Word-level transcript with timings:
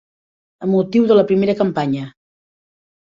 Amb 0.67 0.73
motiu 0.77 1.05
de 1.11 1.19
la 1.19 1.25
primera 1.33 1.57
campanya 1.63 2.09